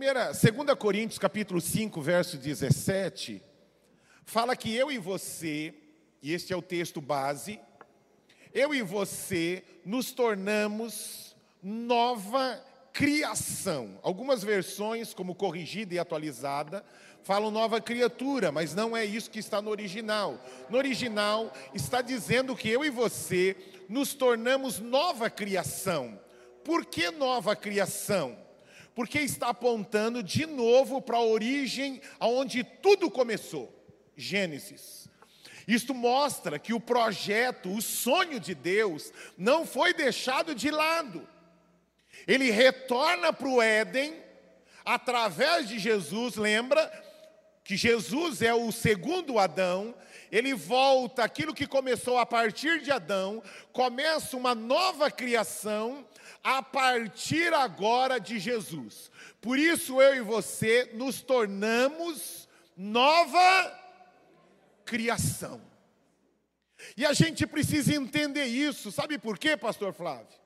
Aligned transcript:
Primeira, 0.00 0.32
2 0.32 0.78
Coríntios 0.78 1.18
capítulo 1.18 1.60
5, 1.60 2.00
verso 2.00 2.38
17, 2.38 3.42
fala 4.24 4.56
que 4.56 4.74
eu 4.74 4.90
e 4.90 4.96
você, 4.96 5.74
e 6.22 6.32
este 6.32 6.54
é 6.54 6.56
o 6.56 6.62
texto 6.62 7.02
base, 7.02 7.60
eu 8.54 8.72
e 8.72 8.80
você 8.80 9.62
nos 9.84 10.10
tornamos 10.10 11.36
nova 11.62 12.58
criação. 12.94 13.98
Algumas 14.02 14.42
versões, 14.42 15.12
como 15.12 15.34
corrigida 15.34 15.94
e 15.94 15.98
atualizada, 15.98 16.82
falam 17.22 17.50
nova 17.50 17.78
criatura, 17.78 18.50
mas 18.50 18.74
não 18.74 18.96
é 18.96 19.04
isso 19.04 19.30
que 19.30 19.38
está 19.38 19.60
no 19.60 19.68
original. 19.68 20.42
No 20.70 20.78
original 20.78 21.52
está 21.74 22.00
dizendo 22.00 22.56
que 22.56 22.70
eu 22.70 22.82
e 22.82 22.88
você 22.88 23.54
nos 23.86 24.14
tornamos 24.14 24.78
nova 24.78 25.28
criação. 25.28 26.18
Por 26.64 26.86
que 26.86 27.10
nova 27.10 27.54
criação? 27.54 28.48
Porque 29.00 29.20
está 29.20 29.48
apontando 29.48 30.22
de 30.22 30.44
novo 30.44 31.00
para 31.00 31.16
a 31.16 31.24
origem 31.24 32.02
aonde 32.18 32.62
tudo 32.62 33.10
começou. 33.10 33.74
Gênesis. 34.14 35.08
Isto 35.66 35.94
mostra 35.94 36.58
que 36.58 36.74
o 36.74 36.78
projeto, 36.78 37.74
o 37.74 37.80
sonho 37.80 38.38
de 38.38 38.54
Deus, 38.54 39.10
não 39.38 39.64
foi 39.64 39.94
deixado 39.94 40.54
de 40.54 40.70
lado. 40.70 41.26
Ele 42.26 42.50
retorna 42.50 43.32
para 43.32 43.48
o 43.48 43.62
Éden, 43.62 44.14
através 44.84 45.66
de 45.66 45.78
Jesus, 45.78 46.36
lembra 46.36 46.86
que 47.64 47.78
Jesus 47.78 48.42
é 48.42 48.52
o 48.52 48.70
segundo 48.70 49.38
Adão, 49.38 49.94
ele 50.30 50.54
volta 50.54 51.24
aquilo 51.24 51.54
que 51.54 51.66
começou 51.66 52.18
a 52.18 52.26
partir 52.26 52.80
de 52.80 52.90
Adão, 52.90 53.42
começa 53.72 54.36
uma 54.36 54.54
nova 54.54 55.10
criação 55.10 56.06
a 56.42 56.62
partir 56.62 57.52
agora 57.52 58.18
de 58.18 58.38
Jesus. 58.38 59.10
Por 59.40 59.58
isso 59.58 60.00
eu 60.00 60.16
e 60.16 60.20
você 60.20 60.90
nos 60.94 61.20
tornamos 61.20 62.48
nova 62.76 63.78
criação. 64.84 65.60
E 66.96 67.04
a 67.04 67.12
gente 67.12 67.46
precisa 67.46 67.94
entender 67.94 68.46
isso, 68.46 68.90
sabe 68.90 69.18
por 69.18 69.38
quê, 69.38 69.56
pastor 69.56 69.92
Flávio? 69.92 70.40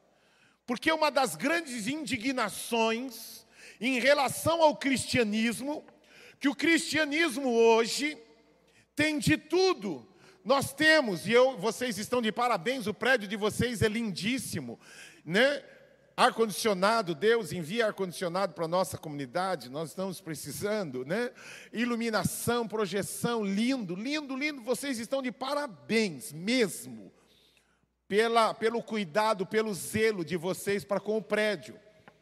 Porque 0.66 0.91
uma 0.91 1.10
das 1.10 1.36
grandes 1.36 1.86
indignações 1.86 3.46
em 3.80 4.00
relação 4.00 4.62
ao 4.62 4.76
cristianismo, 4.76 5.84
que 6.41 6.48
o 6.48 6.54
cristianismo 6.54 7.50
hoje 7.50 8.19
tem 8.95 9.19
de 9.19 9.37
tudo. 9.37 10.06
Nós 10.45 10.73
temos, 10.73 11.27
e 11.27 11.33
eu, 11.33 11.56
vocês 11.56 11.98
estão 11.98 12.20
de 12.20 12.31
parabéns, 12.31 12.87
o 12.87 12.95
prédio 12.95 13.27
de 13.27 13.37
vocês 13.37 13.83
é 13.83 13.89
lindíssimo, 13.89 14.78
né? 15.25 15.62
Ar-condicionado, 16.17 17.12
Deus 17.12 17.50
envia 17.50 17.87
ar-condicionado 17.87 18.53
para 18.53 18.67
a 18.67 18.69
nossa 18.69 18.97
comunidade, 18.97 19.69
nós 19.69 19.89
estamos 19.89 20.20
precisando, 20.20 21.05
né? 21.05 21.33
Iluminação, 21.72 22.69
projeção, 22.69 23.42
lindo, 23.42 23.97
lindo, 23.97 24.37
lindo, 24.37 24.62
vocês 24.62 24.98
estão 24.98 25.20
de 25.20 25.33
parabéns 25.33 26.33
mesmo 26.33 27.12
pela, 28.06 28.55
pelo 28.55 28.83
cuidado, 28.83 29.45
pelo 29.45 29.75
zelo 29.75 30.25
de 30.25 30.37
vocês 30.37 30.84
para 30.84 31.00
com 31.00 31.17
o 31.17 31.22
prédio 31.22 31.81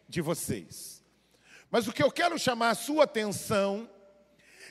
de 0.09 0.21
vocês. 0.21 1.03
Mas 1.71 1.87
o 1.87 1.93
que 1.93 2.03
eu 2.03 2.11
quero 2.11 2.39
chamar 2.39 2.71
a 2.71 2.75
sua 2.75 3.05
atenção 3.05 3.91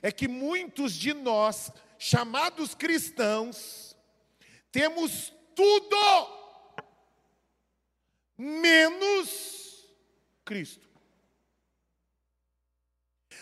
é 0.01 0.11
que 0.11 0.27
muitos 0.27 0.93
de 0.93 1.13
nós, 1.13 1.71
chamados 2.03 2.73
cristãos, 2.73 3.95
temos 4.71 5.31
tudo 5.55 5.95
menos 8.35 9.85
Cristo. 10.43 10.89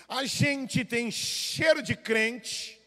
A 0.09 0.25
gente 0.25 0.84
tem 0.84 1.09
cheiro 1.09 1.81
de 1.81 1.96
crente, 1.96 2.78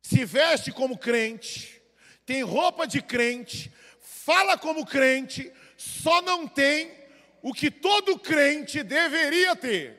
se 0.00 0.24
veste 0.24 0.70
como 0.70 0.96
crente, 0.96 1.82
tem 2.24 2.44
roupa 2.44 2.86
de 2.86 3.02
crente, 3.02 3.72
fala 3.98 4.56
como 4.56 4.86
crente, 4.86 5.52
só 5.76 6.22
não 6.22 6.46
tem 6.46 6.96
o 7.42 7.52
que 7.52 7.72
todo 7.72 8.20
crente 8.20 8.84
deveria 8.84 9.56
ter: 9.56 9.98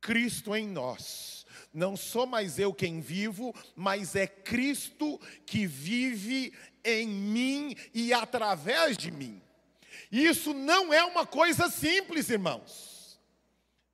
Cristo 0.00 0.56
em 0.56 0.66
nós. 0.66 1.37
Não 1.72 1.96
sou 1.96 2.26
mais 2.26 2.58
eu 2.58 2.72
quem 2.72 3.00
vivo, 3.00 3.54
mas 3.76 4.16
é 4.16 4.26
Cristo 4.26 5.20
que 5.44 5.66
vive 5.66 6.52
em 6.84 7.06
mim 7.06 7.76
e 7.92 8.12
através 8.12 8.96
de 8.96 9.10
mim. 9.10 9.42
Isso 10.10 10.54
não 10.54 10.92
é 10.92 11.04
uma 11.04 11.26
coisa 11.26 11.68
simples, 11.68 12.30
irmãos. 12.30 13.18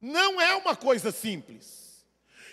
Não 0.01 0.41
é 0.41 0.55
uma 0.55 0.77
coisa 0.77 1.11
simples. 1.11 2.05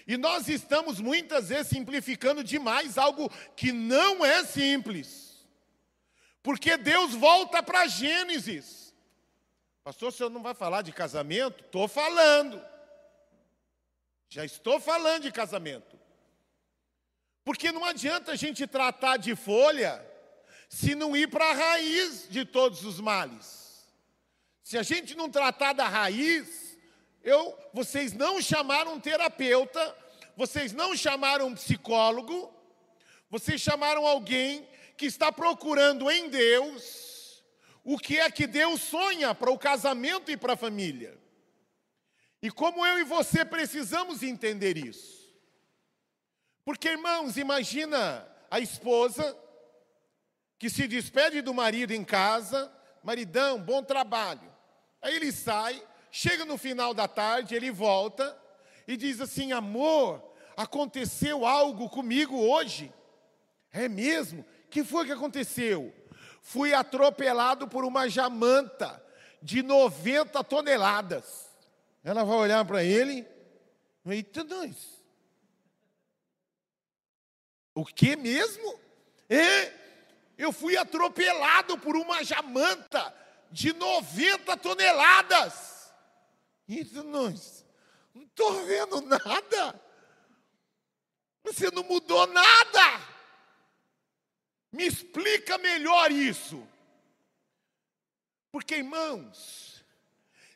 E 0.07 0.17
nós 0.17 0.47
estamos 0.49 0.99
muitas 0.99 1.49
vezes 1.49 1.67
simplificando 1.67 2.43
demais 2.43 2.97
algo 2.97 3.29
que 3.55 3.71
não 3.71 4.25
é 4.25 4.43
simples. 4.43 5.45
Porque 6.41 6.75
Deus 6.75 7.13
volta 7.13 7.61
para 7.61 7.87
Gênesis. 7.87 8.93
Pastor, 9.83 10.09
o 10.09 10.11
senhor 10.11 10.29
não 10.29 10.41
vai 10.41 10.53
falar 10.53 10.81
de 10.81 10.91
casamento? 10.91 11.63
Estou 11.63 11.87
falando. 11.87 12.61
Já 14.31 14.45
estou 14.45 14.79
falando 14.79 15.23
de 15.23 15.31
casamento. 15.31 15.99
Porque 17.43 17.69
não 17.69 17.83
adianta 17.83 18.31
a 18.31 18.35
gente 18.37 18.65
tratar 18.65 19.17
de 19.17 19.35
folha 19.35 20.03
se 20.69 20.95
não 20.95 21.13
ir 21.17 21.27
para 21.29 21.49
a 21.49 21.53
raiz 21.53 22.27
de 22.29 22.45
todos 22.45 22.85
os 22.85 23.01
males. 23.01 23.85
Se 24.63 24.77
a 24.77 24.83
gente 24.83 25.15
não 25.15 25.29
tratar 25.29 25.73
da 25.73 25.85
raiz, 25.85 26.77
eu, 27.21 27.57
vocês 27.73 28.13
não 28.13 28.41
chamaram 28.41 28.93
um 28.93 29.01
terapeuta, 29.01 29.93
vocês 30.37 30.71
não 30.71 30.95
chamaram 30.95 31.47
um 31.47 31.55
psicólogo, 31.55 32.53
vocês 33.29 33.59
chamaram 33.59 34.07
alguém 34.07 34.65
que 34.95 35.07
está 35.07 35.29
procurando 35.29 36.09
em 36.09 36.29
Deus 36.29 37.43
o 37.83 37.97
que 37.97 38.17
é 38.17 38.31
que 38.31 38.47
Deus 38.47 38.79
sonha 38.81 39.35
para 39.35 39.51
o 39.51 39.59
casamento 39.59 40.31
e 40.31 40.37
para 40.37 40.53
a 40.53 40.57
família. 40.57 41.20
E 42.41 42.49
como 42.49 42.85
eu 42.85 42.99
e 42.99 43.03
você 43.03 43.45
precisamos 43.45 44.23
entender 44.23 44.77
isso. 44.77 45.29
Porque, 46.65 46.89
irmãos, 46.89 47.37
imagina 47.37 48.27
a 48.49 48.59
esposa 48.59 49.37
que 50.57 50.69
se 50.69 50.87
despede 50.87 51.41
do 51.41 51.53
marido 51.53 51.91
em 51.91 52.03
casa, 52.03 52.71
maridão, 53.03 53.59
bom 53.59 53.83
trabalho. 53.83 54.51
Aí 55.01 55.15
ele 55.15 55.31
sai, 55.31 55.83
chega 56.11 56.45
no 56.45 56.57
final 56.57 56.93
da 56.93 57.07
tarde, 57.07 57.55
ele 57.55 57.71
volta 57.71 58.37
e 58.87 58.95
diz 58.95 59.19
assim: 59.21 59.51
amor, 59.51 60.23
aconteceu 60.55 61.45
algo 61.45 61.89
comigo 61.89 62.37
hoje. 62.37 62.93
É 63.71 63.87
mesmo? 63.87 64.45
que 64.71 64.83
foi 64.83 65.05
que 65.05 65.11
aconteceu? 65.11 65.93
Fui 66.41 66.73
atropelado 66.73 67.67
por 67.67 67.83
uma 67.83 68.09
jamanta 68.09 69.03
de 69.43 69.61
90 69.61 70.43
toneladas. 70.45 71.50
Ela 72.03 72.23
vai 72.23 72.37
olhar 72.37 72.65
para 72.65 72.83
ele, 72.83 73.27
eita 74.05 74.43
nós. 74.43 75.01
O 77.75 77.85
que 77.85 78.15
mesmo? 78.15 78.79
É, 79.29 79.71
eu 80.37 80.51
fui 80.51 80.75
atropelado 80.75 81.77
por 81.77 81.95
uma 81.95 82.23
jamanta 82.23 83.15
de 83.51 83.73
90 83.73 84.57
toneladas. 84.57 85.93
Eita 86.67 87.03
nós, 87.03 87.65
não 88.13 88.23
estou 88.23 88.65
vendo 88.65 89.01
nada. 89.01 89.81
Você 91.43 91.69
não 91.71 91.83
mudou 91.83 92.25
nada. 92.27 93.11
Me 94.71 94.85
explica 94.85 95.57
melhor 95.57 96.11
isso. 96.11 96.65
Porque, 98.51 98.75
irmãos, 98.75 99.80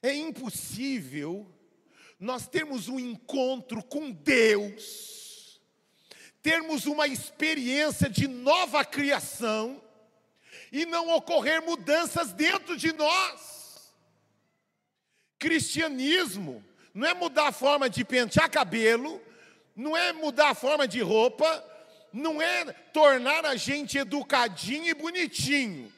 é 0.07 0.13
impossível 0.13 1.51
nós 2.19 2.47
termos 2.47 2.87
um 2.87 2.99
encontro 2.99 3.83
com 3.83 4.11
Deus, 4.11 5.59
termos 6.41 6.85
uma 6.85 7.07
experiência 7.07 8.09
de 8.09 8.27
nova 8.27 8.85
criação 8.85 9.81
e 10.71 10.85
não 10.85 11.09
ocorrer 11.09 11.61
mudanças 11.61 12.31
dentro 12.31 12.77
de 12.77 12.93
nós. 12.93 13.93
Cristianismo 15.39 16.63
não 16.93 17.07
é 17.07 17.13
mudar 17.13 17.47
a 17.47 17.51
forma 17.51 17.89
de 17.89 18.05
pentear 18.05 18.49
cabelo, 18.49 19.21
não 19.75 19.97
é 19.97 20.13
mudar 20.13 20.49
a 20.49 20.55
forma 20.55 20.87
de 20.87 21.01
roupa, 21.01 21.63
não 22.13 22.41
é 22.41 22.65
tornar 22.93 23.45
a 23.45 23.55
gente 23.55 23.97
educadinho 23.97 24.87
e 24.87 24.93
bonitinho. 24.93 25.91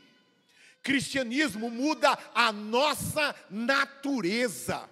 Cristianismo 0.88 1.70
muda 1.70 2.18
a 2.34 2.50
nossa 2.50 3.36
natureza, 3.50 4.90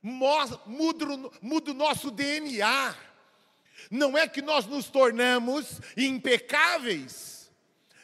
muda, 0.00 1.72
o 1.72 1.74
nosso 1.74 2.08
DNA. 2.12 2.94
Não 3.90 4.16
é 4.16 4.28
que 4.28 4.40
nós 4.40 4.64
nos 4.66 4.88
tornamos 4.88 5.80
impecáveis, 5.96 7.50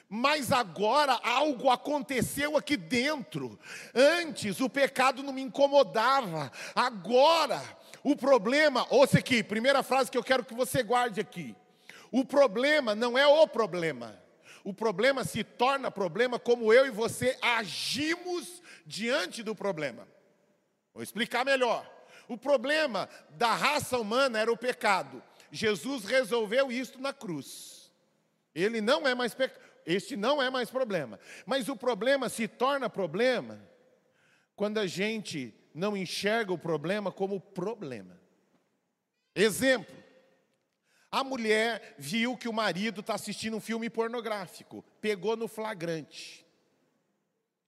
Mas 0.09 0.51
agora 0.51 1.13
algo 1.23 1.71
aconteceu 1.71 2.57
aqui 2.57 2.77
dentro. 2.77 3.61
Antes 3.95 4.61
o 4.61 4.69
pecado 4.69 5.23
não 5.23 5.33
me 5.33 5.43
incomodava. 5.43 6.51
Agora 6.75 7.63
o 8.03 8.17
problema, 8.17 8.87
ouça 8.91 9.19
aqui, 9.19 9.41
primeira 9.41 9.85
frase 9.85 10.11
que 10.11 10.19
eu 10.19 10.25
quero 10.25 10.45
que 10.45 10.53
você 10.53 10.83
guarde 10.83 11.21
aqui. 11.21 11.55
O 12.11 12.25
problema 12.25 12.93
não 12.93 13.17
é 13.17 13.25
o 13.25 13.47
problema. 13.47 14.24
O 14.65 14.73
problema 14.73 15.23
se 15.25 15.45
torna 15.45 15.91
problema 15.91 16.39
como 16.39 16.73
eu 16.73 16.87
e 16.87 16.91
você 16.91 17.39
agimos 17.43 18.63
diante 18.87 19.43
do 19.43 19.55
problema. 19.55 20.09
Vou 20.95 21.03
explicar 21.03 21.45
melhor. 21.45 21.89
O 22.27 22.39
problema 22.39 23.07
da 23.31 23.53
raça 23.55 23.99
humana 23.99 24.39
era 24.39 24.51
o 24.51 24.57
pecado. 24.57 25.23
Jesus 25.53 26.07
resolveu 26.07 26.73
isso 26.73 26.99
na 26.99 27.13
cruz. 27.13 27.93
Ele 28.55 28.81
não 28.81 29.07
é 29.07 29.15
mais 29.15 29.35
pecado. 29.35 29.63
Este 29.85 30.17
não 30.17 30.43
é 30.43 30.49
mais 30.49 30.71
problema. 30.71 31.21
Mas 31.45 31.69
o 31.69 31.77
problema 31.77 32.31
se 32.31 32.49
torna 32.49 32.89
problema 32.89 33.61
quando 34.57 34.79
a 34.79 34.87
gente 34.87 35.55
não 35.75 35.95
enxerga 35.95 36.55
o 36.55 36.59
problema 36.59 37.13
como 37.13 37.39
problema. 37.39 38.19
Exemplo: 39.35 39.95
a 41.15 41.23
mulher 41.23 41.95
viu 41.97 42.37
que 42.37 42.49
o 42.49 42.53
marido 42.53 43.01
está 43.01 43.15
assistindo 43.15 43.57
um 43.57 43.61
filme 43.61 43.89
pornográfico, 43.89 44.85
pegou 45.01 45.37
no 45.37 45.47
flagrante. 45.47 46.45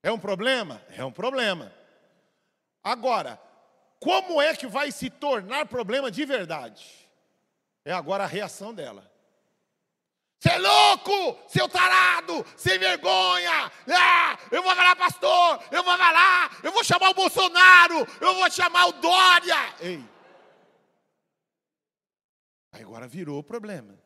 É 0.03 0.11
um 0.11 0.19
problema? 0.19 0.81
É 0.89 1.05
um 1.05 1.13
problema. 1.13 1.73
Agora, 2.83 3.41
como 4.01 4.41
é 4.41 4.53
que 4.53 4.67
vai 4.67 4.91
se 4.91 5.09
tornar 5.09 5.65
problema 5.65 6.11
de 6.11 6.25
verdade? 6.25 6.85
É 7.85 7.93
agora 7.93 8.25
a 8.25 8.27
reação 8.27 8.73
dela. 8.73 9.09
Você 10.37 10.49
é 10.49 10.57
louco, 10.57 11.39
seu 11.47 11.69
tarado, 11.69 12.45
sem 12.57 12.77
vergonha. 12.77 13.71
Ah, 13.87 14.37
eu 14.51 14.61
vou 14.61 14.75
falar, 14.75 14.97
pastor, 14.97 15.63
eu 15.71 15.85
vou 15.85 15.97
falar, 15.97 16.57
eu 16.63 16.71
vou 16.73 16.83
chamar 16.83 17.11
o 17.11 17.13
Bolsonaro, 17.13 18.05
eu 18.19 18.35
vou 18.35 18.51
chamar 18.51 18.87
o 18.87 18.91
Dória. 18.91 19.73
Ei. 19.79 20.16
Agora 22.81 23.07
virou 23.07 23.39
o 23.39 23.43
problema. 23.43 23.97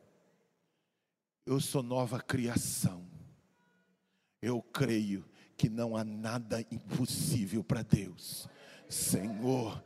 Eu 1.44 1.60
sou 1.60 1.82
nova 1.82 2.20
criação. 2.20 3.06
Eu 4.40 4.62
creio 4.62 5.24
que 5.56 5.68
não 5.68 5.96
há 5.96 6.04
nada 6.04 6.60
impossível 6.70 7.62
para 7.62 7.82
Deus. 7.82 8.48
Senhor, 8.88 9.82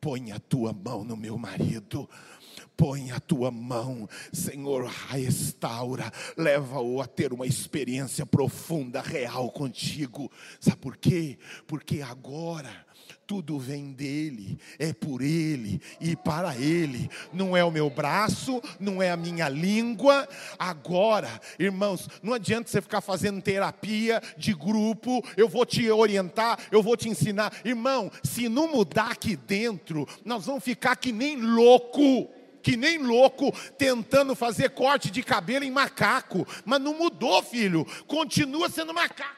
põe 0.00 0.32
a 0.32 0.38
tua 0.38 0.72
mão 0.72 1.02
no 1.02 1.16
meu 1.16 1.36
marido, 1.36 2.08
põe 2.76 3.10
a 3.10 3.18
tua 3.18 3.50
mão, 3.50 4.08
Senhor, 4.32 4.86
restaura, 4.86 6.12
leva-o 6.36 7.00
a 7.00 7.06
ter 7.06 7.32
uma 7.32 7.46
experiência 7.46 8.24
profunda, 8.24 9.00
real 9.00 9.50
contigo. 9.50 10.30
Sabe 10.60 10.76
por 10.76 10.96
quê? 10.96 11.38
Porque 11.66 12.02
agora 12.02 12.86
tudo 13.26 13.58
vem 13.58 13.92
dele, 13.92 14.56
é 14.78 14.92
por 14.92 15.20
ele 15.20 15.80
e 16.00 16.14
para 16.14 16.54
ele. 16.56 17.10
Não 17.32 17.56
é 17.56 17.64
o 17.64 17.70
meu 17.70 17.90
braço, 17.90 18.62
não 18.78 19.02
é 19.02 19.10
a 19.10 19.16
minha 19.16 19.48
língua. 19.48 20.28
Agora, 20.58 21.40
irmãos, 21.58 22.08
não 22.22 22.32
adianta 22.32 22.70
você 22.70 22.80
ficar 22.80 23.00
fazendo 23.00 23.42
terapia 23.42 24.22
de 24.38 24.54
grupo. 24.54 25.22
Eu 25.36 25.48
vou 25.48 25.66
te 25.66 25.90
orientar, 25.90 26.58
eu 26.70 26.82
vou 26.82 26.96
te 26.96 27.08
ensinar. 27.08 27.52
Irmão, 27.64 28.10
se 28.22 28.48
não 28.48 28.68
mudar 28.68 29.10
aqui 29.10 29.34
dentro, 29.34 30.06
nós 30.24 30.46
vamos 30.46 30.62
ficar 30.62 30.94
que 30.96 31.10
nem 31.10 31.36
louco 31.36 32.30
que 32.62 32.76
nem 32.76 32.98
louco 32.98 33.52
tentando 33.78 34.34
fazer 34.34 34.70
corte 34.70 35.08
de 35.08 35.22
cabelo 35.22 35.64
em 35.64 35.70
macaco, 35.70 36.44
mas 36.64 36.80
não 36.80 36.98
mudou, 36.98 37.40
filho, 37.40 37.86
continua 38.08 38.68
sendo 38.68 38.92
macaco. 38.92 39.35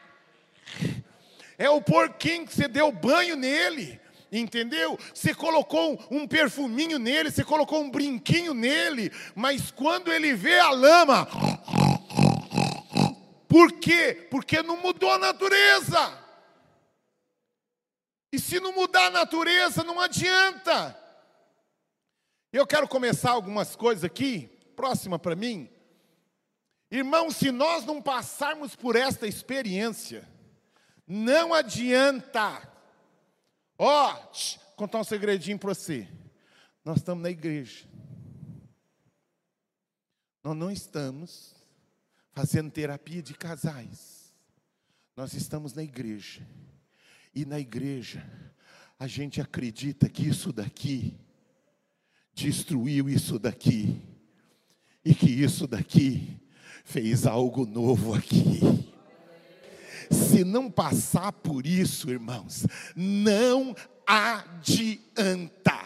É 1.58 1.68
o 1.68 1.82
porquinho 1.82 2.46
que 2.46 2.54
você 2.54 2.68
deu 2.68 2.92
banho 2.92 3.36
nele. 3.36 4.00
Entendeu? 4.30 4.98
Você 5.12 5.34
colocou 5.34 6.00
um 6.10 6.26
perfuminho 6.26 6.98
nele, 6.98 7.30
você 7.30 7.42
colocou 7.42 7.82
um 7.82 7.90
brinquinho 7.90 8.54
nele, 8.54 9.10
mas 9.34 9.70
quando 9.70 10.12
ele 10.12 10.34
vê 10.34 10.60
a 10.60 10.70
lama, 10.70 11.26
por 13.48 13.72
quê? 13.72 14.28
Porque 14.30 14.62
não 14.62 14.76
mudou 14.76 15.10
a 15.10 15.18
natureza. 15.18 16.26
E 18.30 18.38
se 18.38 18.60
não 18.60 18.72
mudar 18.74 19.06
a 19.06 19.10
natureza, 19.10 19.82
não 19.82 19.98
adianta. 19.98 20.96
Eu 22.52 22.66
quero 22.66 22.86
começar 22.86 23.30
algumas 23.30 23.74
coisas 23.74 24.04
aqui, 24.04 24.50
próxima 24.76 25.18
para 25.18 25.34
mim. 25.34 25.70
Irmão, 26.90 27.30
se 27.30 27.50
nós 27.50 27.84
não 27.86 28.02
passarmos 28.02 28.76
por 28.76 28.94
esta 28.94 29.26
experiência, 29.26 30.28
não 31.08 31.54
adianta. 31.54 32.70
Ó, 33.78 34.12
oh, 34.12 34.74
contar 34.76 34.98
um 34.98 35.04
segredinho 35.04 35.58
para 35.58 35.72
você. 35.72 36.06
Nós 36.84 36.98
estamos 36.98 37.22
na 37.22 37.30
igreja. 37.30 37.86
Nós 40.44 40.56
não 40.56 40.70
estamos 40.70 41.54
fazendo 42.32 42.70
terapia 42.70 43.22
de 43.22 43.34
casais. 43.34 44.32
Nós 45.16 45.32
estamos 45.32 45.72
na 45.72 45.82
igreja. 45.82 46.46
E 47.34 47.44
na 47.44 47.58
igreja, 47.58 48.24
a 48.98 49.06
gente 49.06 49.40
acredita 49.40 50.08
que 50.08 50.28
isso 50.28 50.52
daqui 50.52 51.18
destruiu 52.34 53.08
isso 53.08 53.38
daqui. 53.38 54.00
E 55.04 55.14
que 55.14 55.30
isso 55.30 55.66
daqui 55.66 56.40
fez 56.84 57.26
algo 57.26 57.64
novo 57.64 58.14
aqui. 58.14 58.60
Se 60.10 60.44
não 60.44 60.70
passar 60.70 61.32
por 61.32 61.66
isso, 61.66 62.10
irmãos, 62.10 62.66
não 62.94 63.74
adianta. 64.06 65.78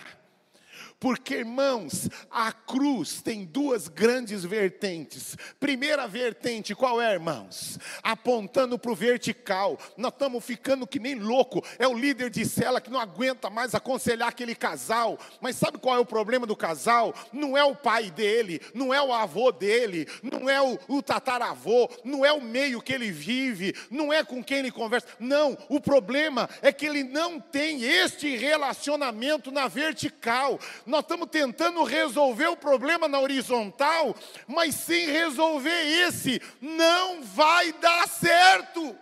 Porque, 1.02 1.34
irmãos, 1.34 2.08
a 2.30 2.52
cruz 2.52 3.20
tem 3.20 3.44
duas 3.44 3.88
grandes 3.88 4.44
vertentes. 4.44 5.36
Primeira 5.58 6.06
vertente, 6.06 6.76
qual 6.76 7.02
é, 7.02 7.14
irmãos? 7.14 7.76
Apontando 8.04 8.78
para 8.78 8.92
o 8.92 8.94
vertical. 8.94 9.76
Nós 9.96 10.12
estamos 10.12 10.44
ficando 10.44 10.86
que 10.86 11.00
nem 11.00 11.16
louco. 11.16 11.60
É 11.76 11.88
o 11.88 11.98
líder 11.98 12.30
de 12.30 12.44
cela 12.44 12.80
que 12.80 12.88
não 12.88 13.00
aguenta 13.00 13.50
mais 13.50 13.74
aconselhar 13.74 14.28
aquele 14.28 14.54
casal. 14.54 15.18
Mas 15.40 15.56
sabe 15.56 15.76
qual 15.76 15.96
é 15.96 15.98
o 15.98 16.06
problema 16.06 16.46
do 16.46 16.54
casal? 16.54 17.12
Não 17.32 17.58
é 17.58 17.64
o 17.64 17.74
pai 17.74 18.08
dele, 18.08 18.60
não 18.72 18.94
é 18.94 19.02
o 19.02 19.12
avô 19.12 19.50
dele, 19.50 20.06
não 20.22 20.48
é 20.48 20.62
o, 20.62 20.78
o 20.86 21.02
tataravô, 21.02 21.90
não 22.04 22.24
é 22.24 22.30
o 22.30 22.40
meio 22.40 22.80
que 22.80 22.92
ele 22.92 23.10
vive, 23.10 23.74
não 23.90 24.12
é 24.12 24.22
com 24.22 24.40
quem 24.40 24.58
ele 24.58 24.70
conversa. 24.70 25.08
Não, 25.18 25.58
o 25.68 25.80
problema 25.80 26.48
é 26.62 26.70
que 26.72 26.86
ele 26.86 27.02
não 27.02 27.40
tem 27.40 27.82
este 27.82 28.36
relacionamento 28.36 29.50
na 29.50 29.66
vertical 29.66 30.60
nós 30.92 31.00
estamos 31.00 31.26
tentando 31.30 31.82
resolver 31.84 32.48
o 32.48 32.56
problema 32.56 33.08
na 33.08 33.18
horizontal, 33.18 34.14
mas 34.46 34.74
sem 34.74 35.06
resolver 35.06 35.70
esse, 36.06 36.38
não 36.60 37.22
vai 37.22 37.72
dar 37.72 38.06
certo. 38.06 38.94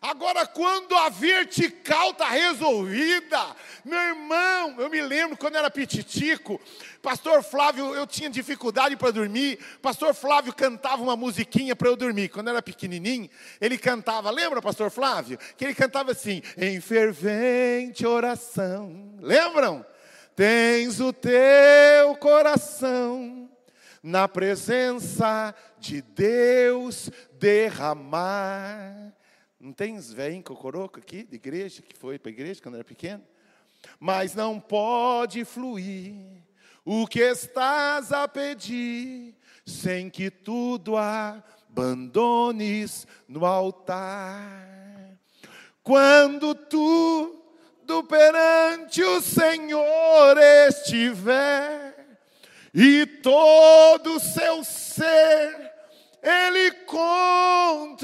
Agora, 0.00 0.46
quando 0.46 0.94
a 0.94 1.08
vertical 1.08 2.10
está 2.10 2.28
resolvida, 2.28 3.56
meu 3.84 3.98
irmão, 3.98 4.76
eu 4.78 4.88
me 4.88 5.00
lembro 5.00 5.36
quando 5.36 5.56
era 5.56 5.68
petitico, 5.68 6.60
pastor 7.02 7.42
Flávio, 7.42 7.92
eu 7.92 8.06
tinha 8.06 8.30
dificuldade 8.30 8.96
para 8.96 9.10
dormir, 9.10 9.58
pastor 9.82 10.14
Flávio 10.14 10.54
cantava 10.54 11.02
uma 11.02 11.16
musiquinha 11.16 11.74
para 11.74 11.88
eu 11.88 11.96
dormir. 11.96 12.28
Quando 12.28 12.50
era 12.50 12.62
pequenininho, 12.62 13.28
ele 13.60 13.76
cantava, 13.76 14.30
lembra, 14.30 14.62
pastor 14.62 14.92
Flávio? 14.92 15.38
Que 15.56 15.64
ele 15.64 15.74
cantava 15.74 16.12
assim, 16.12 16.40
em 16.56 16.80
fervente 16.80 18.06
oração. 18.06 19.16
Lembram? 19.20 19.84
Tens 20.34 21.00
o 21.00 21.12
teu 21.12 22.16
coração 22.18 23.48
na 24.02 24.28
presença 24.28 25.54
de 25.78 26.02
Deus 26.02 27.10
derramar. 27.38 29.14
Não 29.58 29.72
tens 29.72 30.12
velho 30.12 30.42
cocoroco 30.42 30.98
aqui 30.98 31.24
de 31.24 31.36
igreja, 31.36 31.80
que 31.80 31.96
foi 31.96 32.18
para 32.18 32.30
a 32.30 32.34
igreja 32.34 32.60
quando 32.62 32.74
era 32.74 32.84
pequeno? 32.84 33.24
Mas 33.98 34.34
não 34.34 34.60
pode 34.60 35.42
fluir 35.44 36.42
o 36.84 37.06
que 37.06 37.20
estás 37.20 38.12
a 38.12 38.28
pedir, 38.28 39.34
sem 39.64 40.10
que 40.10 40.30
tudo 40.30 40.96
abandones 40.98 43.06
no 43.26 43.46
altar. 43.46 44.68
Quando 45.82 46.54
tu 46.54 47.43
do 47.84 48.02
perante 48.02 49.02
o 49.02 49.20
Senhor 49.20 50.38
estiver, 50.68 51.94
e 52.72 53.04
todo 53.06 54.16
o 54.16 54.20
seu 54.20 54.64
ser 54.64 55.72
Ele 56.22 56.70
controlar, 56.86 58.00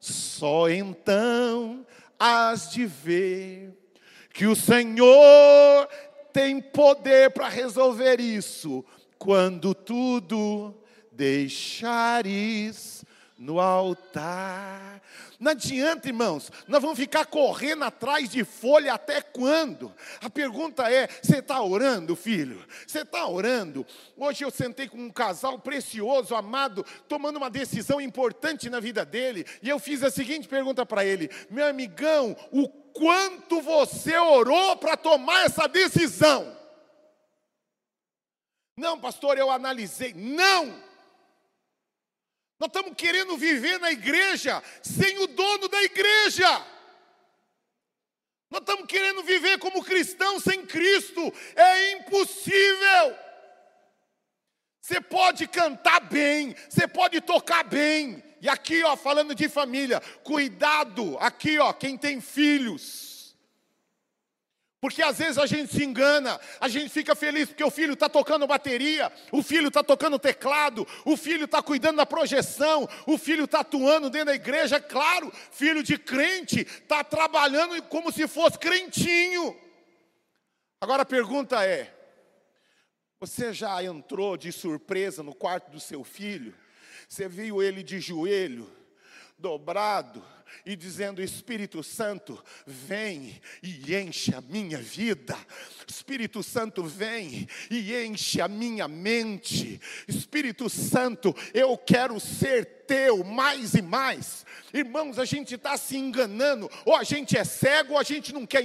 só 0.00 0.68
então 0.68 1.86
has 2.18 2.70
de 2.70 2.86
ver 2.86 3.72
que 4.32 4.46
o 4.46 4.56
Senhor 4.56 5.88
tem 6.32 6.60
poder 6.60 7.30
para 7.30 7.48
resolver 7.48 8.18
isso, 8.20 8.84
quando 9.18 9.74
tudo 9.74 10.74
deixares 11.12 13.04
no 13.42 13.58
altar. 13.58 15.02
Não 15.38 15.50
adianta, 15.50 16.06
irmãos, 16.06 16.50
nós 16.68 16.80
vamos 16.80 16.96
ficar 16.96 17.26
correndo 17.26 17.82
atrás 17.82 18.30
de 18.30 18.44
folha 18.44 18.94
até 18.94 19.20
quando? 19.20 19.92
A 20.20 20.30
pergunta 20.30 20.88
é: 20.88 21.08
você 21.20 21.38
está 21.38 21.60
orando, 21.60 22.14
filho? 22.14 22.64
Você 22.86 23.00
está 23.00 23.26
orando? 23.26 23.84
Hoje 24.16 24.44
eu 24.44 24.50
sentei 24.50 24.86
com 24.88 24.96
um 24.96 25.10
casal 25.10 25.58
precioso, 25.58 26.36
amado, 26.36 26.86
tomando 27.08 27.36
uma 27.36 27.50
decisão 27.50 28.00
importante 28.00 28.70
na 28.70 28.78
vida 28.78 29.04
dele, 29.04 29.44
e 29.60 29.68
eu 29.68 29.80
fiz 29.80 30.04
a 30.04 30.10
seguinte 30.10 30.46
pergunta 30.46 30.86
para 30.86 31.04
ele: 31.04 31.28
meu 31.50 31.66
amigão, 31.66 32.36
o 32.52 32.68
quanto 32.68 33.60
você 33.60 34.16
orou 34.16 34.76
para 34.76 34.96
tomar 34.96 35.46
essa 35.46 35.66
decisão? 35.66 36.56
Não, 38.76 39.00
pastor, 39.00 39.36
eu 39.36 39.50
analisei. 39.50 40.14
Não! 40.14 40.91
Nós 42.62 42.68
estamos 42.68 42.94
querendo 42.96 43.36
viver 43.36 43.80
na 43.80 43.90
igreja 43.90 44.62
sem 44.84 45.18
o 45.18 45.26
dono 45.26 45.66
da 45.66 45.82
igreja. 45.82 46.64
Nós 48.48 48.60
estamos 48.60 48.86
querendo 48.86 49.20
viver 49.24 49.58
como 49.58 49.82
cristão 49.82 50.38
sem 50.38 50.64
Cristo. 50.64 51.20
É 51.56 51.90
impossível. 51.94 53.18
Você 54.80 55.00
pode 55.00 55.48
cantar 55.48 56.02
bem, 56.02 56.54
você 56.68 56.86
pode 56.86 57.20
tocar 57.20 57.64
bem. 57.64 58.22
E 58.40 58.48
aqui, 58.48 58.84
ó, 58.84 58.96
falando 58.96 59.34
de 59.34 59.48
família, 59.48 60.00
cuidado, 60.22 61.18
aqui, 61.18 61.58
ó, 61.58 61.72
quem 61.72 61.98
tem 61.98 62.20
filhos. 62.20 63.11
Porque 64.82 65.00
às 65.00 65.18
vezes 65.18 65.38
a 65.38 65.46
gente 65.46 65.72
se 65.72 65.84
engana, 65.84 66.40
a 66.60 66.68
gente 66.68 66.88
fica 66.88 67.14
feliz 67.14 67.48
porque 67.48 67.62
o 67.62 67.70
filho 67.70 67.92
está 67.92 68.08
tocando 68.08 68.48
bateria, 68.48 69.12
o 69.30 69.40
filho 69.40 69.68
está 69.68 69.80
tocando 69.80 70.18
teclado, 70.18 70.84
o 71.04 71.16
filho 71.16 71.44
está 71.44 71.62
cuidando 71.62 71.98
da 71.98 72.04
projeção, 72.04 72.88
o 73.06 73.16
filho 73.16 73.44
está 73.44 73.60
atuando 73.60 74.10
dentro 74.10 74.26
da 74.26 74.34
igreja, 74.34 74.78
é 74.78 74.80
claro, 74.80 75.32
filho 75.52 75.84
de 75.84 75.96
crente, 75.96 76.62
está 76.62 77.04
trabalhando 77.04 77.80
como 77.84 78.10
se 78.10 78.26
fosse 78.26 78.58
crentinho. 78.58 79.56
Agora 80.80 81.02
a 81.02 81.06
pergunta 81.06 81.64
é: 81.64 81.94
você 83.20 83.52
já 83.52 83.80
entrou 83.84 84.36
de 84.36 84.50
surpresa 84.50 85.22
no 85.22 85.32
quarto 85.32 85.70
do 85.70 85.78
seu 85.78 86.02
filho? 86.02 86.52
Você 87.08 87.28
viu 87.28 87.62
ele 87.62 87.84
de 87.84 88.00
joelho, 88.00 88.68
dobrado, 89.38 90.24
e 90.64 90.76
dizendo: 90.76 91.22
Espírito 91.22 91.82
Santo, 91.82 92.42
vem 92.66 93.40
e 93.62 93.94
enche 93.94 94.34
a 94.34 94.40
minha 94.40 94.78
vida. 94.78 95.36
Espírito 95.86 96.42
Santo, 96.42 96.84
vem 96.84 97.48
e 97.70 97.94
enche 97.94 98.40
a 98.40 98.48
minha 98.48 98.88
mente. 98.88 99.80
Espírito 100.06 100.68
Santo, 100.68 101.34
eu 101.52 101.76
quero 101.76 102.18
ser 102.20 102.82
teu 102.86 103.24
mais 103.24 103.74
e 103.74 103.82
mais. 103.82 104.44
Irmãos, 104.72 105.18
a 105.18 105.24
gente 105.24 105.54
está 105.54 105.76
se 105.76 105.96
enganando, 105.96 106.70
ou 106.84 106.96
a 106.96 107.04
gente 107.04 107.36
é 107.36 107.44
cego, 107.44 107.94
ou 107.94 107.98
a 107.98 108.02
gente 108.02 108.32
não 108.32 108.46
quer 108.46 108.62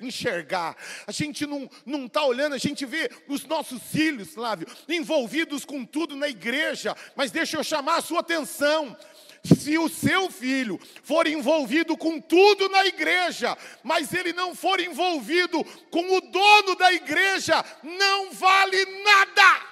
enxergar, 0.00 0.76
a 1.06 1.12
gente 1.12 1.46
não 1.46 2.06
está 2.06 2.24
olhando, 2.24 2.54
a 2.54 2.58
gente 2.58 2.84
vê 2.86 3.10
os 3.28 3.44
nossos 3.44 3.82
filhos, 3.82 4.30
Flávio, 4.34 4.66
envolvidos 4.88 5.64
com 5.64 5.84
tudo 5.84 6.16
na 6.16 6.28
igreja, 6.28 6.96
mas 7.14 7.30
deixa 7.30 7.56
eu 7.56 7.64
chamar 7.64 7.96
a 7.96 8.02
sua 8.02 8.20
atenção 8.20 8.96
se 9.44 9.78
o 9.78 9.88
seu 9.88 10.30
filho 10.30 10.78
for 11.02 11.26
envolvido 11.26 11.96
com 11.96 12.20
tudo 12.20 12.68
na 12.68 12.84
igreja, 12.86 13.56
mas 13.82 14.12
ele 14.12 14.32
não 14.32 14.54
for 14.54 14.80
envolvido 14.80 15.64
com 15.90 16.16
o 16.16 16.20
dono 16.20 16.74
da 16.76 16.92
igreja, 16.92 17.64
não 17.82 18.30
vale 18.32 18.84
nada. 19.02 19.66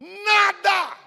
Nada. 0.00 0.98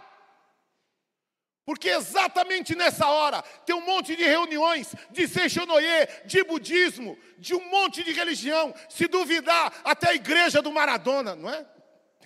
Porque 1.66 1.90
exatamente 1.90 2.76
nessa 2.76 3.08
hora 3.08 3.42
tem 3.66 3.76
um 3.76 3.86
monte 3.86 4.16
de 4.16 4.24
reuniões 4.24 4.94
de 5.12 5.28
Seixonoye, 5.28 6.08
de 6.26 6.44
budismo, 6.44 7.18
de 7.38 7.56
um 7.56 7.70
monte 7.70 8.04
de 8.04 8.12
religião. 8.12 8.74
Se 8.90 9.08
duvidar, 9.08 9.74
até 9.84 10.10
a 10.10 10.16
igreja 10.16 10.62
do 10.62 10.72
Maradona, 10.72 11.36
não 11.36 11.50
é? 11.50 11.66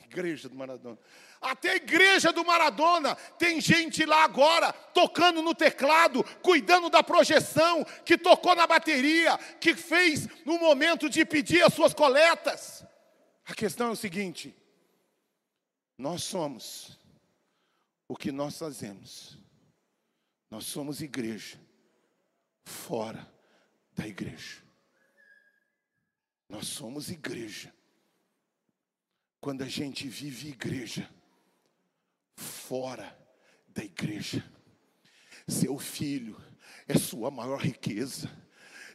Igreja 0.03 0.49
do 0.49 0.55
Maradona. 0.55 0.97
Até 1.41 1.71
a 1.71 1.75
igreja 1.75 2.33
do 2.33 2.43
Maradona 2.43 3.15
tem 3.37 3.61
gente 3.61 4.05
lá 4.05 4.23
agora 4.23 4.73
tocando 4.73 5.41
no 5.41 5.53
teclado, 5.53 6.23
cuidando 6.41 6.89
da 6.89 7.03
projeção, 7.03 7.83
que 8.03 8.17
tocou 8.17 8.55
na 8.55 8.65
bateria, 8.65 9.37
que 9.59 9.75
fez 9.75 10.27
no 10.45 10.57
momento 10.59 11.09
de 11.09 11.23
pedir 11.23 11.63
as 11.63 11.73
suas 11.73 11.93
coletas. 11.93 12.83
A 13.45 13.53
questão 13.53 13.89
é 13.89 13.91
o 13.91 13.95
seguinte: 13.95 14.55
nós 15.97 16.23
somos 16.23 16.97
o 18.07 18.15
que 18.15 18.31
nós 18.31 18.57
fazemos. 18.57 19.37
Nós 20.49 20.65
somos 20.65 21.01
igreja 21.01 21.59
fora 22.65 23.29
da 23.93 24.07
igreja. 24.07 24.63
Nós 26.49 26.67
somos 26.67 27.09
igreja. 27.09 27.73
Quando 29.41 29.63
a 29.63 29.67
gente 29.67 30.07
vive 30.07 30.49
igreja, 30.49 31.09
fora 32.37 33.17
da 33.67 33.83
igreja. 33.83 34.43
Seu 35.47 35.77
filho 35.77 36.39
é 36.87 36.97
sua 36.97 37.29
maior 37.29 37.59
riqueza 37.59 38.29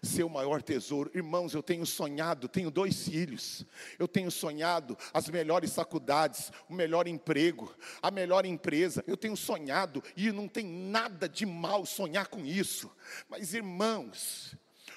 seu 0.03 0.29
maior 0.29 0.61
tesouro. 0.61 1.11
Irmãos, 1.15 1.55
eu 1.55 1.63
tenho 1.63 1.87
sonhado, 1.87 2.49
tenho 2.49 2.71
dois 2.71 3.07
filhos. 3.07 3.65
Eu 3.99 4.09
tenho 4.09 4.31
sonhado 4.31 4.99
as 5.15 5.29
melhores 5.29 5.73
faculdades, 5.75 6.51
o 6.69 6.75
melhor 6.75 7.07
emprego, 7.07 7.73
a 8.03 8.11
melhor 8.11 8.45
empresa. 8.45 9.05
Eu 9.07 9.17
tenho 9.17 9.37
sonhado 9.37 10.03
e 10.17 10.33
não 10.33 10.49
tem 10.49 10.67
nada 10.67 11.29
de 11.29 11.47
mal 11.47 11.87
sonhar 11.87 12.27
com 12.27 12.45
isso. 12.45 12.91
Mas 13.29 13.55
irmãos, 13.55 14.57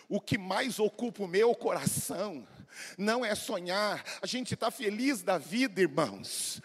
o 0.09 0.19
que 0.19 0.37
mais 0.37 0.79
ocupa 0.79 1.23
o 1.23 1.27
meu 1.27 1.53
coração 1.53 2.47
não 2.97 3.23
é 3.23 3.35
sonhar. 3.35 4.03
A 4.21 4.25
gente 4.25 4.55
está 4.55 4.71
feliz 4.71 5.21
da 5.21 5.37
vida, 5.37 5.81
irmãos 5.81 6.61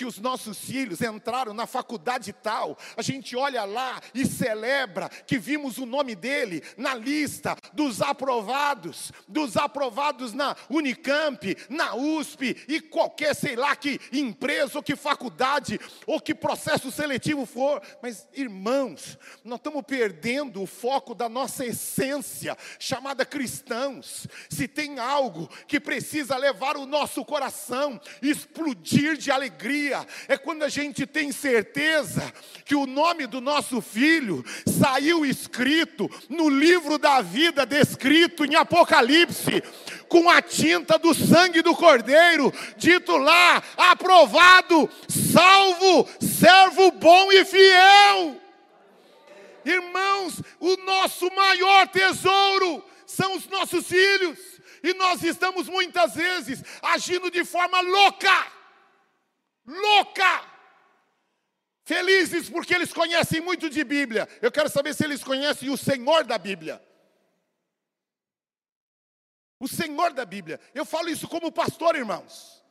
que 0.00 0.06
os 0.06 0.18
nossos 0.18 0.58
filhos 0.58 1.02
entraram 1.02 1.52
na 1.52 1.66
faculdade 1.66 2.32
tal, 2.32 2.78
a 2.96 3.02
gente 3.02 3.36
olha 3.36 3.64
lá 3.64 4.00
e 4.14 4.24
celebra 4.24 5.10
que 5.26 5.38
vimos 5.38 5.76
o 5.76 5.84
nome 5.84 6.14
dele 6.14 6.62
na 6.74 6.94
lista 6.94 7.54
dos 7.74 8.00
aprovados, 8.00 9.12
dos 9.28 9.58
aprovados 9.58 10.32
na 10.32 10.56
Unicamp, 10.70 11.54
na 11.68 11.94
USP 11.94 12.64
e 12.66 12.80
qualquer, 12.80 13.34
sei 13.34 13.56
lá, 13.56 13.76
que 13.76 14.00
empresa 14.10 14.78
ou 14.78 14.82
que 14.82 14.96
faculdade 14.96 15.78
ou 16.06 16.18
que 16.18 16.34
processo 16.34 16.90
seletivo 16.90 17.44
for. 17.44 17.82
Mas, 18.02 18.26
irmãos, 18.32 19.18
nós 19.44 19.58
estamos 19.58 19.82
perdendo 19.82 20.62
o 20.62 20.66
foco 20.66 21.14
da 21.14 21.28
nossa 21.28 21.66
essência, 21.66 22.56
chamada 22.78 23.26
cristãos. 23.26 24.26
Se 24.48 24.66
tem 24.66 24.98
algo 24.98 25.46
que 25.68 25.78
precisa 25.78 26.38
levar 26.38 26.78
o 26.78 26.86
nosso 26.86 27.22
coração, 27.22 28.00
explodir 28.22 29.18
de 29.18 29.30
alegria, 29.30 29.89
alegria 29.90 30.06
é 30.28 30.36
quando 30.36 30.62
a 30.62 30.68
gente 30.68 31.06
tem 31.06 31.32
certeza 31.32 32.32
que 32.64 32.74
o 32.74 32.86
nome 32.86 33.26
do 33.26 33.40
nosso 33.40 33.80
filho 33.80 34.44
saiu 34.66 35.24
escrito 35.26 36.08
no 36.28 36.48
livro 36.48 36.98
da 36.98 37.20
vida, 37.20 37.66
descrito 37.66 38.44
em 38.44 38.54
Apocalipse, 38.54 39.62
com 40.08 40.28
a 40.30 40.40
tinta 40.40 40.98
do 40.98 41.14
sangue 41.14 41.62
do 41.62 41.74
Cordeiro, 41.74 42.52
dito 42.76 43.16
lá, 43.16 43.62
aprovado, 43.76 44.88
salvo, 45.08 46.08
servo 46.20 46.90
bom 46.92 47.32
e 47.32 47.44
fiel. 47.44 48.40
Irmãos, 49.64 50.40
o 50.58 50.76
nosso 50.84 51.30
maior 51.34 51.86
tesouro 51.88 52.84
são 53.06 53.36
os 53.36 53.46
nossos 53.48 53.86
filhos, 53.86 54.38
e 54.82 54.94
nós 54.94 55.22
estamos 55.22 55.68
muitas 55.68 56.14
vezes 56.14 56.62
agindo 56.80 57.30
de 57.30 57.44
forma 57.44 57.80
louca 57.80 58.59
louca. 59.70 60.50
Felizes 61.84 62.48
porque 62.50 62.74
eles 62.74 62.92
conhecem 62.92 63.40
muito 63.40 63.70
de 63.70 63.82
Bíblia. 63.84 64.28
Eu 64.42 64.52
quero 64.52 64.68
saber 64.68 64.94
se 64.94 65.04
eles 65.04 65.24
conhecem 65.24 65.70
o 65.70 65.76
Senhor 65.76 66.24
da 66.24 66.38
Bíblia. 66.38 66.82
O 69.58 69.68
Senhor 69.68 70.12
da 70.12 70.24
Bíblia. 70.24 70.60
Eu 70.74 70.84
falo 70.84 71.08
isso 71.08 71.28
como 71.28 71.52
pastor, 71.52 71.94
irmãos. 71.94 72.62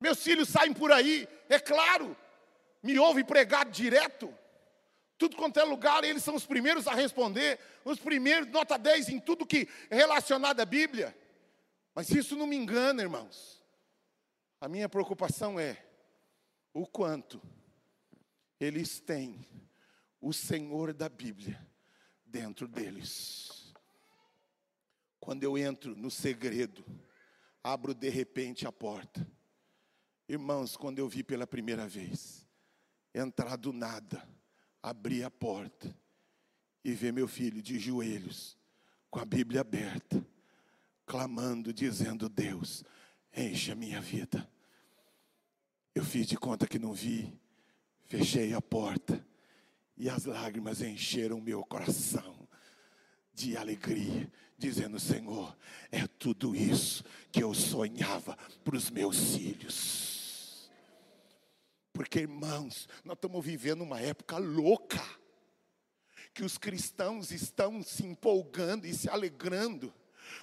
Meus 0.00 0.22
filhos 0.22 0.48
saem 0.48 0.72
por 0.72 0.90
aí, 0.90 1.28
é 1.48 1.58
claro, 1.58 2.16
me 2.82 2.98
ouvem 2.98 3.24
pregar 3.24 3.66
direto. 3.66 4.34
Tudo 5.18 5.36
quanto 5.36 5.60
é 5.60 5.64
lugar, 5.64 6.02
eles 6.02 6.24
são 6.24 6.34
os 6.34 6.46
primeiros 6.46 6.86
a 6.86 6.94
responder, 6.94 7.58
os 7.84 7.98
primeiros, 7.98 8.48
nota 8.48 8.78
10 8.78 9.10
em 9.10 9.20
tudo 9.20 9.44
que 9.44 9.68
é 9.90 9.96
relacionado 9.96 10.60
à 10.60 10.64
Bíblia. 10.64 11.14
Mas 11.94 12.08
isso 12.10 12.34
não 12.36 12.46
me 12.46 12.56
engana, 12.56 13.02
irmãos. 13.02 13.59
A 14.60 14.68
minha 14.68 14.88
preocupação 14.88 15.58
é 15.58 15.84
o 16.72 16.86
quanto 16.86 17.40
eles 18.58 19.00
têm 19.00 19.46
o 20.20 20.32
Senhor 20.32 20.92
da 20.92 21.08
Bíblia 21.08 21.66
dentro 22.24 22.68
deles. 22.68 23.72
Quando 25.18 25.42
eu 25.44 25.56
entro 25.56 25.96
no 25.96 26.10
segredo, 26.10 26.84
abro 27.62 27.94
de 27.94 28.08
repente 28.08 28.66
a 28.66 28.72
porta, 28.72 29.26
Irmãos, 30.30 30.76
quando 30.76 31.00
eu 31.00 31.08
vi 31.08 31.24
pela 31.24 31.44
primeira 31.44 31.88
vez, 31.88 32.46
entrar 33.12 33.56
do 33.56 33.72
nada, 33.72 34.22
abrir 34.80 35.24
a 35.24 35.30
porta 35.30 35.92
e 36.84 36.92
ver 36.92 37.12
meu 37.12 37.26
filho 37.26 37.60
de 37.60 37.80
joelhos, 37.80 38.56
com 39.10 39.18
a 39.18 39.24
Bíblia 39.24 39.62
aberta, 39.62 40.24
clamando, 41.04 41.72
dizendo: 41.72 42.28
Deus, 42.28 42.84
enche 43.36 43.72
a 43.72 43.74
minha 43.74 44.00
vida. 44.00 44.48
Eu 45.94 46.04
fiz 46.04 46.26
de 46.26 46.36
conta 46.36 46.66
que 46.66 46.78
não 46.78 46.92
vi, 46.92 47.38
fechei 48.04 48.54
a 48.54 48.60
porta 48.60 49.24
e 49.96 50.08
as 50.08 50.24
lágrimas 50.24 50.80
encheram 50.80 51.40
meu 51.40 51.64
coração 51.64 52.48
de 53.34 53.56
alegria, 53.56 54.30
dizendo: 54.56 54.98
Senhor, 54.98 55.56
é 55.90 56.06
tudo 56.06 56.54
isso 56.54 57.04
que 57.32 57.42
eu 57.42 57.52
sonhava 57.54 58.36
para 58.64 58.76
os 58.76 58.90
meus 58.90 59.36
filhos. 59.36 60.70
Porque, 61.92 62.20
irmãos, 62.20 62.88
nós 63.04 63.16
estamos 63.16 63.44
vivendo 63.44 63.82
uma 63.82 64.00
época 64.00 64.38
louca, 64.38 65.02
que 66.32 66.44
os 66.44 66.56
cristãos 66.56 67.30
estão 67.30 67.82
se 67.82 68.06
empolgando 68.06 68.86
e 68.86 68.94
se 68.94 69.08
alegrando 69.08 69.92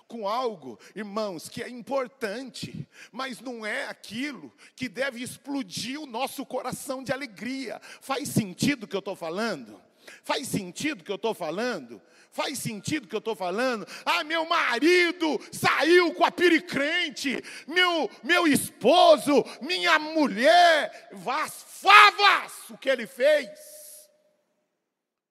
com 0.08 0.28
algo, 0.28 0.80
irmãos, 0.96 1.50
que 1.50 1.62
é 1.62 1.70
importante, 1.70 2.88
mas 3.12 3.40
não 3.40 3.66
é 3.66 3.88
aquilo 3.88 4.52
que 4.76 4.88
deve 4.88 5.22
explodir 5.22 6.00
o 6.00 6.06
nosso 6.06 6.46
coração 6.46 7.04
de 7.04 7.12
alegria. 7.12 7.80
Faz 8.02 8.30
sentido 8.30 8.84
o 8.84 8.88
que 8.88 8.96
eu 8.96 9.00
estou 9.00 9.16
falando? 9.16 9.82
Faz 10.24 10.48
sentido 10.48 11.02
o 11.02 11.04
que 11.04 11.12
eu 11.12 11.18
estou 11.18 11.34
falando? 11.34 12.02
Faz 12.32 12.60
sentido 12.60 13.06
o 13.06 13.08
que 13.08 13.16
eu 13.16 13.20
estou 13.20 13.36
falando? 13.36 13.88
Ah, 14.06 14.24
meu 14.24 14.46
marido 14.46 15.40
saiu 15.52 16.14
com 16.14 16.24
a 16.24 16.32
piricrente, 16.32 17.44
meu, 17.68 18.10
meu 18.24 18.48
esposo, 18.48 19.44
minha 19.62 19.98
mulher, 19.98 21.10
vas 21.14 21.66
favas, 21.82 22.70
o 22.70 22.78
que 22.78 22.90
ele 22.90 23.08
fez. 23.08 23.77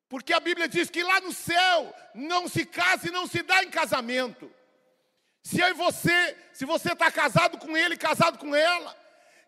Porque 0.08 0.32
a 0.32 0.40
Bíblia 0.40 0.68
diz 0.68 0.88
que 0.88 1.02
lá 1.02 1.20
no 1.20 1.32
céu 1.32 1.94
não 2.14 2.48
se 2.48 2.64
casa 2.64 3.08
e 3.08 3.10
não 3.10 3.26
se 3.26 3.42
dá 3.42 3.62
em 3.62 3.70
casamento. 3.70 4.50
Se 5.42 5.60
e 5.60 5.72
você, 5.74 6.36
se 6.52 6.64
você 6.64 6.92
está 6.92 7.10
casado 7.10 7.58
com 7.58 7.76
ele, 7.76 7.96
casado 7.96 8.38
com 8.38 8.54
ela, 8.54 8.96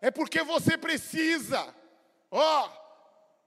é 0.00 0.10
porque 0.10 0.42
você 0.42 0.76
precisa, 0.76 1.74
ó, 2.30 2.70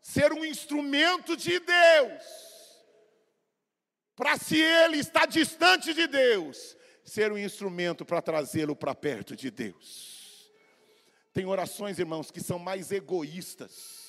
ser 0.02 0.32
um 0.32 0.44
instrumento 0.46 1.36
de 1.36 1.60
Deus. 1.60 2.24
Para 4.16 4.38
se 4.38 4.58
ele 4.58 4.98
está 4.98 5.26
distante 5.26 5.94
de 5.94 6.08
Deus, 6.08 6.78
ser 7.04 7.32
um 7.32 7.38
instrumento 7.38 8.06
para 8.06 8.22
trazê-lo 8.22 8.76
para 8.76 8.96
perto 8.96 9.36
de 9.36 9.50
Deus. 9.50 10.52
Tem 11.34 11.46
orações, 11.46 12.00
irmãos, 12.00 12.32
que 12.32 12.42
são 12.42 12.60
mais 12.60 12.92
egoístas 12.92 14.01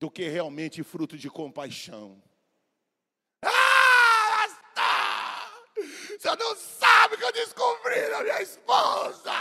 do 0.00 0.10
que 0.10 0.26
realmente 0.26 0.82
fruto 0.82 1.18
de 1.18 1.28
compaixão. 1.28 2.20
Ah, 3.42 4.48
pastor! 4.48 5.84
Você 6.18 6.36
não 6.36 6.56
sabe 6.56 7.14
o 7.14 7.18
que 7.18 7.24
eu 7.24 7.32
descobri 7.32 8.08
na 8.08 8.22
minha 8.22 8.42
esposa! 8.42 9.32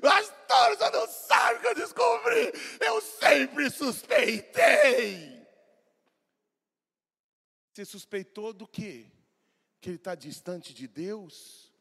Pastor, 0.00 0.76
você 0.76 0.90
não 0.90 1.08
sabe 1.08 1.58
o 1.58 1.60
que 1.62 1.66
eu 1.68 1.74
descobri! 1.74 2.52
Eu 2.80 3.00
sempre 3.00 3.70
suspeitei! 3.70 5.42
Você 7.72 7.86
suspeitou 7.86 8.52
do 8.52 8.68
quê? 8.68 9.10
Que 9.80 9.88
ele 9.88 9.96
está 9.96 10.14
distante 10.14 10.74
de 10.74 10.86
Deus? 10.86 11.72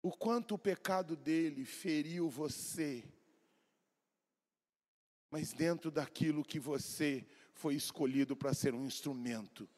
O 0.00 0.12
quanto 0.12 0.54
o 0.54 0.58
pecado 0.58 1.16
dele 1.16 1.64
feriu 1.64 2.30
você? 2.30 3.04
Mas 5.30 5.52
dentro 5.52 5.90
daquilo 5.90 6.44
que 6.44 6.58
você 6.58 7.26
foi 7.54 7.74
escolhido 7.74 8.36
para 8.36 8.54
ser 8.54 8.74
um 8.74 8.84
instrumento 8.84 9.68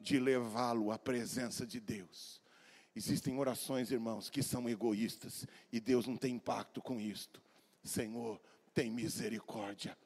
de 0.00 0.18
levá-lo 0.18 0.90
à 0.90 0.98
presença 0.98 1.66
de 1.66 1.80
Deus. 1.80 2.40
Existem 2.94 3.38
orações, 3.38 3.90
irmãos, 3.90 4.28
que 4.28 4.42
são 4.42 4.68
egoístas 4.68 5.46
e 5.72 5.80
Deus 5.80 6.06
não 6.06 6.16
tem 6.16 6.34
impacto 6.34 6.82
com 6.82 7.00
isto. 7.00 7.42
Senhor, 7.82 8.40
tem 8.74 8.90
misericórdia. 8.90 9.96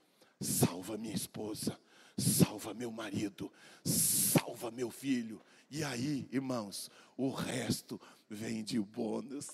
Salva 0.40 0.96
minha 0.98 1.14
esposa, 1.14 1.78
salva 2.16 2.74
meu 2.74 2.92
marido, 2.92 3.50
salva 3.84 4.70
meu 4.70 4.90
filho. 4.90 5.40
E 5.70 5.82
aí, 5.82 6.28
irmãos, 6.30 6.90
o 7.16 7.30
resto 7.30 8.00
vem 8.28 8.62
de 8.62 8.78
bônus. 8.78 9.48